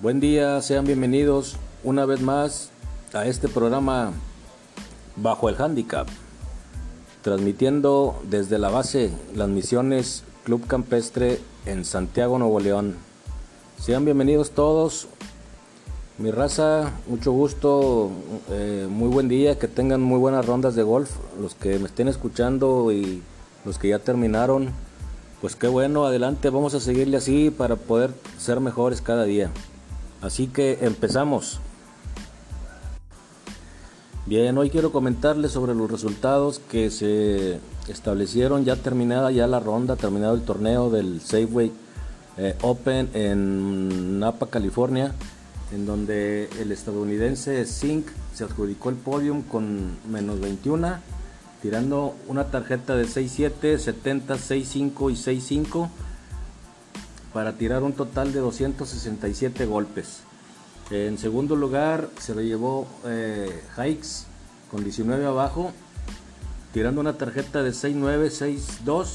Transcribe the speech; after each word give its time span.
Buen 0.00 0.20
día, 0.20 0.62
sean 0.62 0.84
bienvenidos 0.84 1.56
una 1.82 2.06
vez 2.06 2.20
más 2.20 2.70
a 3.12 3.26
este 3.26 3.48
programa 3.48 4.12
Bajo 5.16 5.48
el 5.48 5.60
Handicap, 5.60 6.06
transmitiendo 7.22 8.14
desde 8.30 8.60
la 8.60 8.68
base 8.68 9.10
las 9.34 9.48
misiones 9.48 10.22
Club 10.44 10.68
Campestre 10.68 11.40
en 11.66 11.84
Santiago, 11.84 12.38
Nuevo 12.38 12.60
León. 12.60 12.94
Sean 13.80 14.04
bienvenidos 14.04 14.52
todos, 14.52 15.08
mi 16.18 16.30
raza, 16.30 16.92
mucho 17.08 17.32
gusto, 17.32 18.12
eh, 18.50 18.86
muy 18.88 19.08
buen 19.08 19.26
día, 19.26 19.58
que 19.58 19.66
tengan 19.66 20.00
muy 20.00 20.20
buenas 20.20 20.46
rondas 20.46 20.76
de 20.76 20.84
golf, 20.84 21.10
los 21.40 21.56
que 21.56 21.76
me 21.80 21.86
estén 21.86 22.06
escuchando 22.06 22.92
y 22.92 23.20
los 23.64 23.80
que 23.80 23.88
ya 23.88 23.98
terminaron, 23.98 24.70
pues 25.40 25.56
qué 25.56 25.66
bueno, 25.66 26.06
adelante, 26.06 26.50
vamos 26.50 26.74
a 26.74 26.80
seguirle 26.80 27.16
así 27.16 27.50
para 27.50 27.74
poder 27.74 28.12
ser 28.38 28.60
mejores 28.60 29.02
cada 29.02 29.24
día. 29.24 29.50
Así 30.20 30.48
que 30.48 30.78
empezamos. 30.82 31.60
Bien, 34.26 34.58
hoy 34.58 34.68
quiero 34.68 34.92
comentarles 34.92 35.52
sobre 35.52 35.74
los 35.74 35.90
resultados 35.90 36.60
que 36.70 36.90
se 36.90 37.60
establecieron 37.88 38.64
ya 38.64 38.76
terminada 38.76 39.30
ya 39.30 39.46
la 39.46 39.60
ronda, 39.60 39.96
terminado 39.96 40.34
el 40.34 40.42
torneo 40.42 40.90
del 40.90 41.20
Safeway 41.20 41.72
eh, 42.36 42.54
Open 42.60 43.08
en 43.14 44.20
Napa, 44.20 44.48
California, 44.48 45.14
en 45.72 45.86
donde 45.86 46.50
el 46.60 46.72
estadounidense 46.72 47.64
Zink 47.64 48.08
se 48.34 48.44
adjudicó 48.44 48.90
el 48.90 48.96
podium 48.96 49.42
con 49.42 49.96
menos 50.10 50.40
21, 50.40 50.98
tirando 51.62 52.14
una 52.26 52.44
tarjeta 52.44 52.96
de 52.96 53.06
6-7, 53.06 53.78
70, 53.78 54.34
6-5 54.34 55.10
y 55.10 55.62
6-5 55.64 55.88
para 57.38 57.52
tirar 57.52 57.84
un 57.84 57.92
total 57.92 58.32
de 58.32 58.40
267 58.40 59.64
golpes. 59.64 60.22
En 60.90 61.18
segundo 61.18 61.54
lugar 61.54 62.08
se 62.18 62.34
lo 62.34 62.40
llevó 62.40 62.88
eh, 63.04 63.62
Hikes 63.76 64.24
con 64.72 64.82
19 64.82 65.24
abajo, 65.24 65.70
tirando 66.72 67.00
una 67.00 67.12
tarjeta 67.12 67.62
de 67.62 67.70
6-9, 67.70 68.82
6-2, 68.84 69.06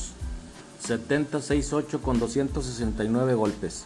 70, 0.79 1.39
6-8 1.39 1.99
con 1.99 2.17
269 2.17 3.33
golpes. 3.33 3.83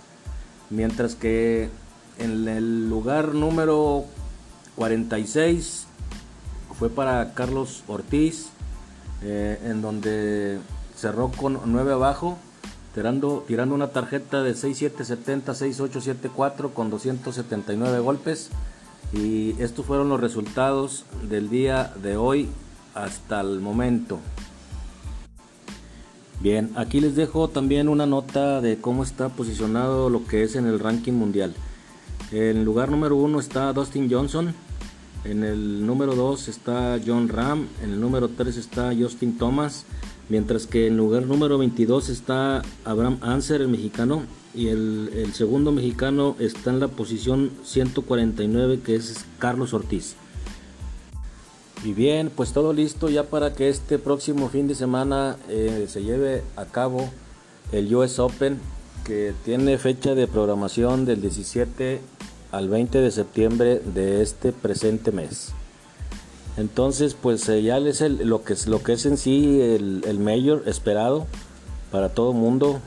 Mientras 0.70 1.16
que 1.16 1.72
en 2.20 2.48
el 2.48 2.90
lugar 2.92 3.34
número 3.34 4.06
46 4.76 5.88
fue 6.78 6.92
para 6.92 7.34
Carlos 7.34 7.84
Ortiz, 7.88 8.50
eh, 9.24 9.60
en 9.64 9.82
donde 9.82 10.60
cerró 10.96 11.32
con 11.32 11.60
9 11.66 11.94
abajo 11.94 12.38
tirando, 12.98 13.46
tirando 13.48 13.76
una 13.76 13.90
tarjeta 13.90 14.42
de 14.42 14.56
6770 14.56 15.54
6874 15.54 16.74
con 16.74 16.90
279 16.90 18.00
golpes 18.00 18.50
y 19.14 19.52
estos 19.62 19.86
fueron 19.86 20.10
los 20.10 20.20
resultados 20.20 21.06
del 21.30 21.48
día 21.48 21.94
de 22.02 22.18
hoy 22.18 22.50
hasta 22.96 23.42
el 23.42 23.60
momento. 23.60 24.18
Bien, 26.40 26.72
aquí 26.76 27.00
les 27.00 27.16
dejo 27.16 27.50
también 27.50 27.88
una 27.88 28.08
nota 28.08 28.62
de 28.62 28.82
cómo 28.82 29.04
está 29.04 29.30
posicionado 29.30 30.10
lo 30.10 30.26
que 30.26 30.42
es 30.42 30.56
en 30.56 30.66
el 30.66 30.80
ranking 30.80 31.14
mundial. 31.14 31.54
En 32.32 32.66
lugar 32.66 32.90
número 32.90 33.16
uno 33.16 33.40
está 33.40 33.72
Dustin 33.74 34.10
Johnson, 34.12 34.56
en 35.24 35.44
el 35.44 35.86
número 35.86 36.16
2 36.16 36.48
está 36.48 37.00
John 37.06 37.30
Ram, 37.30 37.68
en 37.84 37.92
el 37.92 38.02
número 38.02 38.30
3 38.30 38.58
está 38.58 38.92
Justin 39.00 39.38
Thomas, 39.38 39.86
Mientras 40.30 40.68
que 40.68 40.88
en 40.88 40.98
lugar 40.98 41.26
número 41.26 41.58
22 41.58 42.10
está 42.10 42.62
Abraham 42.84 43.18
Anser, 43.22 43.62
el 43.62 43.70
mexicano, 43.70 44.24
y 44.54 44.70
el, 44.70 45.32
segundo 45.34 45.72
mexicano 45.72 46.36
está 46.40 46.72
en 46.72 46.80
la 46.80 46.88
posición 46.88 47.52
149, 47.64 48.80
que 48.84 48.96
es 48.96 49.26
Carlos 49.40 49.74
Ortiz. 49.74 50.16
Y 51.84 51.94
bien, 51.94 52.32
pues 52.36 52.54
todo 52.54 52.74
listo 52.74 53.08
ya 53.10 53.24
para 53.24 53.54
que 53.54 53.70
este 53.70 54.00
próximo 54.00 54.50
fin 54.50 54.68
de 54.68 54.74
semana 54.74 55.38
eh, 55.48 55.86
se 55.88 56.04
lleve 56.04 56.42
a 56.56 56.66
cabo 56.66 57.08
el 57.72 57.94
US 57.96 58.18
Open, 58.20 58.60
que 59.06 59.34
tiene 59.46 59.78
fecha 59.78 60.16
de 60.16 60.28
programación 60.28 61.06
del 61.06 61.22
17 61.22 62.02
al 62.52 62.68
20 62.68 63.00
de 63.00 63.12
septiembre 63.12 63.80
de 63.80 64.24
este 64.24 64.52
presente 64.52 65.12
mes. 65.12 65.54
Entonces, 66.58 67.14
pues 67.14 67.48
eh, 67.50 67.62
ya 67.62 67.78
es 67.78 68.02
lo, 68.02 68.44
que, 68.44 68.56
lo 68.66 68.84
que 68.84 68.94
es 68.94 69.06
en 69.06 69.18
sí 69.18 69.62
el, 69.62 70.04
el 70.06 70.20
mayor 70.20 70.64
esperado 70.66 71.28
para 71.92 72.10
todo 72.10 72.32
el 72.32 72.38
mundo. 72.38 72.82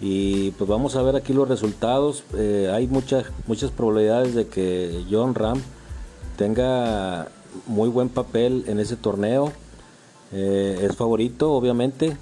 Y 0.00 0.50
pues 0.52 0.68
vamos 0.68 0.96
a 0.96 1.02
ver 1.02 1.16
aquí 1.16 1.32
los 1.32 1.48
resultados. 1.48 2.24
Eh, 2.34 2.70
hay 2.72 2.86
muchas, 2.86 3.26
muchas 3.46 3.70
probabilidades 3.70 4.34
de 4.34 4.46
que 4.46 5.04
John 5.10 5.34
Ram 5.34 5.60
tenga 6.36 7.28
muy 7.66 7.88
buen 7.88 8.08
papel 8.08 8.64
en 8.66 8.78
ese 8.78 8.96
torneo. 8.96 9.52
Eh, 10.32 10.80
es 10.82 10.96
favorito, 10.96 11.52
obviamente. 11.52 12.16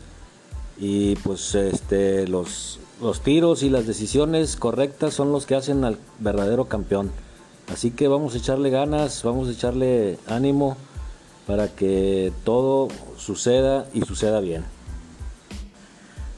Y 0.78 1.16
pues 1.16 1.54
este, 1.54 2.28
los, 2.28 2.78
los 3.00 3.20
tiros 3.20 3.62
y 3.62 3.70
las 3.70 3.86
decisiones 3.86 4.56
correctas 4.56 5.14
son 5.14 5.32
los 5.32 5.46
que 5.46 5.54
hacen 5.54 5.84
al 5.84 5.98
verdadero 6.18 6.66
campeón. 6.66 7.10
Así 7.72 7.90
que 7.90 8.08
vamos 8.08 8.34
a 8.34 8.38
echarle 8.38 8.70
ganas, 8.70 9.22
vamos 9.22 9.48
a 9.48 9.52
echarle 9.52 10.18
ánimo 10.26 10.76
para 11.46 11.68
que 11.68 12.32
todo 12.44 12.88
suceda 13.16 13.86
y 13.92 14.02
suceda 14.02 14.40
bien. 14.40 14.64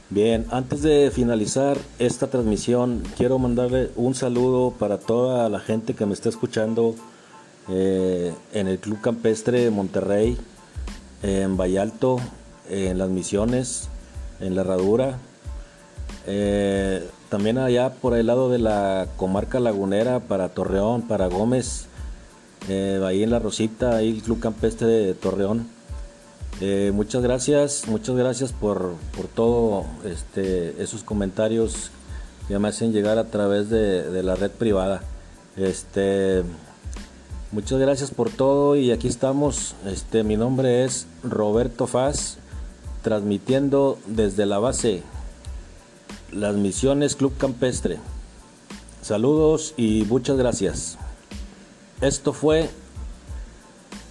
Bien, 0.09 0.45
antes 0.51 0.81
de 0.81 1.11
finalizar 1.13 1.77
esta 1.99 2.27
transmisión, 2.27 3.03
quiero 3.17 3.39
mandarle 3.39 3.91
un 3.97 4.15
saludo 4.15 4.71
para 4.71 4.99
toda 4.99 5.49
la 5.49 5.59
gente 5.59 5.95
que 5.95 6.05
me 6.05 6.13
está 6.13 6.29
escuchando 6.29 6.95
eh, 7.67 8.33
en 8.53 8.67
el 8.67 8.79
Club 8.79 9.01
Campestre 9.01 9.65
de 9.65 9.69
Monterrey, 9.69 10.37
en 11.23 11.57
Vallalto, 11.57 12.21
en 12.69 12.97
Las 12.97 13.09
Misiones, 13.09 13.89
en 14.39 14.55
La 14.55 14.61
Herradura. 14.61 15.19
Eh, 16.27 17.09
también 17.29 17.57
allá 17.57 17.93
por 17.93 18.15
el 18.17 18.27
lado 18.27 18.49
de 18.49 18.59
la 18.59 19.07
comarca 19.15 19.59
lagunera, 19.59 20.19
para 20.19 20.49
Torreón, 20.49 21.03
para 21.03 21.27
Gómez, 21.27 21.85
eh, 22.67 23.01
ahí 23.05 23.23
en 23.23 23.31
La 23.31 23.39
Rosita, 23.39 23.95
ahí 23.95 24.09
el 24.09 24.21
Club 24.21 24.39
Campestre 24.39 24.87
de 24.87 25.13
Torreón. 25.13 25.67
Eh, 26.59 26.91
muchas 26.93 27.21
gracias, 27.23 27.87
muchas 27.87 28.15
gracias 28.15 28.51
por, 28.51 28.95
por 29.15 29.27
todo 29.27 29.85
este, 30.03 30.81
esos 30.81 31.03
comentarios 31.03 31.91
que 32.47 32.59
me 32.59 32.67
hacen 32.67 32.91
llegar 32.91 33.17
a 33.17 33.25
través 33.25 33.69
de, 33.69 34.21
la 34.23 34.35
red 34.35 34.51
privada. 34.51 35.03
Este, 35.55 36.43
muchas 37.51 37.79
gracias 37.79 38.11
por 38.11 38.29
todo 38.29 38.75
y 38.75 38.91
aquí 38.91 39.07
estamos. 39.07 39.75
Este, 39.85 40.23
mi 40.23 40.35
nombre 40.35 40.83
es 40.83 41.07
Roberto 41.23 41.87
Faz, 41.87 42.37
transmitiendo 43.01 43.97
desde 44.07 44.45
la 44.45 44.59
base 44.59 45.03
las 46.31 46.55
Misiones 46.55 47.15
Club 47.15 47.37
Campestre. 47.37 47.99
Saludos 49.01 49.73
y 49.77 50.03
muchas 50.07 50.37
gracias. 50.37 50.97
Esto 52.01 52.33
fue 52.33 52.69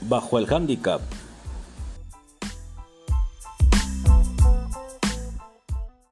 Bajo 0.09 0.39
el 0.39 0.53
Handicap. 0.53 1.01